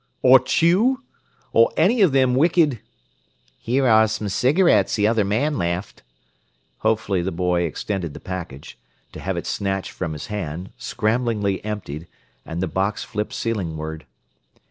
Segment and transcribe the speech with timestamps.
[0.23, 1.03] Or chew?
[1.53, 2.79] Or any of them wicked"
[3.59, 6.01] "Here are some cigarettes the other man left."
[6.79, 8.79] Hopefully the boy extended the package
[9.11, 12.07] to have it snatched from his hand, scramblingly emptied,
[12.47, 14.07] and the box flipped ceilingward.